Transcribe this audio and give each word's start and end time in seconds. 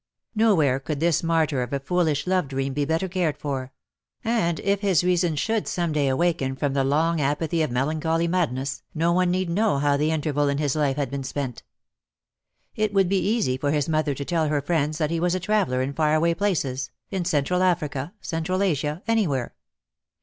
Nowhere 0.33 0.79
could 0.79 0.99
this 0.99 1.21
martyr 1.21 1.61
of 1.61 1.71
a 1.73 1.79
foolish 1.79 2.25
love 2.25 2.47
dream 2.47 2.73
be 2.73 2.85
better 2.85 3.07
cared 3.07 3.37
for; 3.37 3.71
and 4.23 4.59
if 4.61 4.79
his 4.81 5.03
reason 5.03 5.35
should 5.35 5.67
some 5.67 5.91
day 5.91 6.07
awaken 6.07 6.55
from 6.55 6.73
the 6.73 6.83
long 6.83 7.21
apathy 7.21 7.61
of 7.61 7.69
melancholy 7.69 8.27
mad 8.27 8.51
ness, 8.51 8.81
no 8.95 9.13
one 9.13 9.29
need 9.29 9.47
know 9.47 9.77
how 9.77 9.97
the 9.97 10.09
interval 10.09 10.49
in 10.49 10.57
his 10.57 10.75
life 10.75 10.95
had 10.95 11.11
been 11.11 11.23
spent. 11.23 11.61
It 12.75 12.93
would 12.93 13.09
be 13.09 13.19
easy 13.19 13.57
for 13.57 13.69
his 13.69 13.87
mother 13.87 14.15
to 14.15 14.25
tell 14.25 14.47
her 14.47 14.59
friends 14.59 14.97
that 14.97 15.11
he 15.11 15.19
was 15.19 15.35
a 15.35 15.39
traveller 15.39 15.83
in 15.83 15.93
far 15.93 16.15
away 16.15 16.33
places, 16.33 16.89
in 17.11 17.23
Central 17.23 17.61
Africa, 17.61 18.15
Central 18.21 18.63
Asia, 18.63 19.03
anywhere. 19.07 19.53